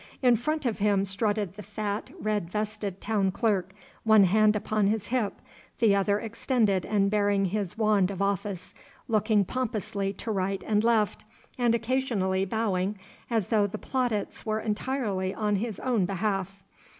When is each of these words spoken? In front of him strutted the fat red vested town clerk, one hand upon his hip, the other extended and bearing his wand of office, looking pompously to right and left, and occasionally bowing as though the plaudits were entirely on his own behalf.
In 0.23 0.35
front 0.35 0.65
of 0.65 0.79
him 0.79 1.05
strutted 1.05 1.53
the 1.57 1.61
fat 1.61 2.09
red 2.19 2.49
vested 2.49 2.99
town 3.01 3.29
clerk, 3.29 3.71
one 4.03 4.23
hand 4.23 4.55
upon 4.55 4.87
his 4.87 5.09
hip, 5.09 5.39
the 5.77 5.93
other 5.95 6.17
extended 6.19 6.87
and 6.87 7.11
bearing 7.11 7.45
his 7.45 7.77
wand 7.77 8.09
of 8.09 8.19
office, 8.19 8.73
looking 9.07 9.45
pompously 9.45 10.11
to 10.13 10.31
right 10.31 10.63
and 10.65 10.83
left, 10.83 11.23
and 11.59 11.75
occasionally 11.75 12.45
bowing 12.45 12.97
as 13.29 13.49
though 13.49 13.67
the 13.67 13.77
plaudits 13.77 14.43
were 14.43 14.59
entirely 14.59 15.35
on 15.35 15.57
his 15.57 15.79
own 15.81 16.05
behalf. 16.07 16.63